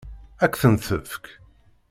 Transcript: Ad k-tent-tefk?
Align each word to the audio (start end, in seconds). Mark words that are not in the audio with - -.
Ad 0.43 0.49
k-tent-tefk? 0.53 1.25